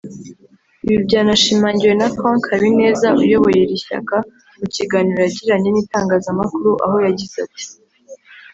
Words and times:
Ibi 0.85 0.97
byanashimangiwe 1.05 1.93
na 1.99 2.07
Frank 2.15 2.41
Habineza 2.51 3.07
uyoboye 3.21 3.59
iri 3.63 3.77
shyaka 3.85 4.15
mu 4.59 4.65
kiganiro 4.75 5.19
yagiranye 5.23 5.69
n’itangazamakuru 5.71 6.69
aho 6.85 6.97
yagize 7.07 7.35
ati 7.47 7.65